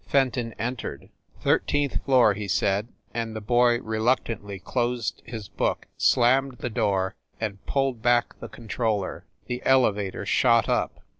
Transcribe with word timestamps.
Fenton 0.07 0.53
entered. 0.57 1.09
"Thirteenth 1.41 2.03
floor," 2.05 2.33
he 2.33 2.47
said, 2.47 2.87
and 3.13 3.35
the 3.35 3.39
boy 3.39 3.77
reluc 3.77 4.23
tantly 4.23 4.59
closed 4.59 5.21
his 5.27 5.47
book, 5.47 5.85
slammed 5.95 6.57
the 6.57 6.71
door 6.71 7.13
and 7.39 7.63
pulled 7.67 8.01
back 8.01 8.39
the 8.39 8.49
controller. 8.49 9.25
The 9.45 9.61
elevator 9.63 10.25
shot 10.25 10.67
up. 10.67 11.01